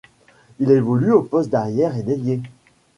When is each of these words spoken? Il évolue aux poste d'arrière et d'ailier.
Il 0.59 0.71
évolue 0.71 1.11
aux 1.11 1.21
poste 1.21 1.51
d'arrière 1.51 1.95
et 1.95 2.01
d'ailier. 2.01 2.41